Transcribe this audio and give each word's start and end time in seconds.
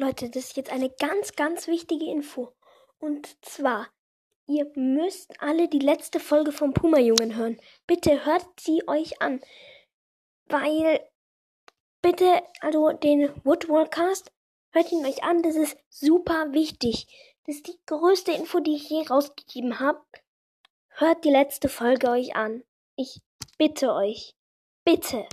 Leute, 0.00 0.30
das 0.30 0.44
ist 0.44 0.56
jetzt 0.56 0.70
eine 0.70 0.90
ganz, 0.90 1.34
ganz 1.34 1.66
wichtige 1.66 2.04
Info. 2.04 2.52
Und 3.00 3.36
zwar, 3.44 3.88
ihr 4.46 4.70
müsst 4.76 5.40
alle 5.40 5.66
die 5.66 5.80
letzte 5.80 6.20
Folge 6.20 6.52
vom 6.52 6.72
Puma-Jungen 6.72 7.34
hören. 7.34 7.60
Bitte 7.88 8.24
hört 8.24 8.46
sie 8.60 8.86
euch 8.86 9.20
an. 9.20 9.40
Weil, 10.46 11.04
bitte, 12.00 12.42
also 12.60 12.92
den 12.92 13.28
Woodwallcast, 13.44 14.30
hört 14.70 14.92
ihn 14.92 15.04
euch 15.04 15.24
an. 15.24 15.42
Das 15.42 15.56
ist 15.56 15.76
super 15.88 16.52
wichtig. 16.52 17.08
Das 17.44 17.56
ist 17.56 17.66
die 17.66 17.80
größte 17.86 18.30
Info, 18.30 18.60
die 18.60 18.76
ich 18.76 18.88
je 18.88 19.04
rausgegeben 19.04 19.80
habe. 19.80 20.04
Hört 20.90 21.24
die 21.24 21.30
letzte 21.30 21.68
Folge 21.68 22.08
euch 22.08 22.36
an. 22.36 22.62
Ich 22.94 23.20
bitte 23.58 23.92
euch. 23.92 24.36
Bitte. 24.84 25.26